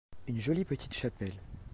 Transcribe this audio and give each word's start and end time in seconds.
une 0.27 0.41
jolie 0.41 0.65
petite 0.65 0.95
chapelle. 0.95 1.35